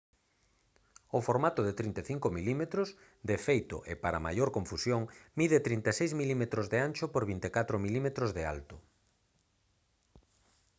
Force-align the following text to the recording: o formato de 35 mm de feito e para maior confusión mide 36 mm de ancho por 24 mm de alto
o 1.17 1.19
formato 1.27 1.61
de 1.67 1.73
35 1.79 2.25
mm 2.35 2.61
de 3.29 3.35
feito 3.47 3.77
e 3.91 3.93
para 4.03 4.23
maior 4.27 4.49
confusión 4.57 5.01
mide 5.37 5.57
36 5.67 6.11
mm 6.19 6.43
de 6.73 6.79
ancho 6.87 7.05
por 7.13 7.23
24 7.31 7.75
mm 7.83 8.07
de 8.37 8.43
alto 8.55 8.77